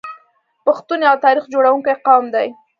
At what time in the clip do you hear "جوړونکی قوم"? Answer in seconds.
1.53-2.25